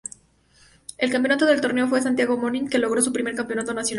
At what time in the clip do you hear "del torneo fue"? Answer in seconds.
1.37-2.01